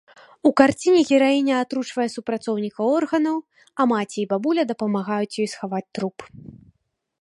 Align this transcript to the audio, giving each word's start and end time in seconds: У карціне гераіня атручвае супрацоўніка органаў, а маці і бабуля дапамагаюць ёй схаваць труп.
У 0.49 0.51
карціне 0.61 1.01
гераіня 1.09 1.55
атручвае 1.65 2.07
супрацоўніка 2.15 2.81
органаў, 2.97 3.37
а 3.81 3.91
маці 3.95 4.17
і 4.25 4.29
бабуля 4.35 4.61
дапамагаюць 4.73 5.23
ёй 5.41 5.47
схаваць 5.57 5.89
труп. 5.99 6.17